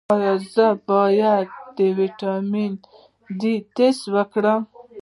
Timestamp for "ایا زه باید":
0.15-1.47